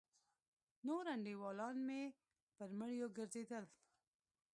[0.87, 2.01] نور انډيوالان مې
[2.57, 3.65] پر مړيو گرځېدل.